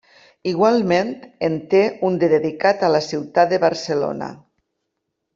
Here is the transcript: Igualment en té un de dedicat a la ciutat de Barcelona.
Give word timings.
Igualment 0.51 1.09
en 1.47 1.57
té 1.73 1.81
un 2.09 2.17
de 2.23 2.29
dedicat 2.31 2.81
a 2.87 2.89
la 2.95 3.01
ciutat 3.11 3.51
de 3.53 3.59
Barcelona. 3.65 4.31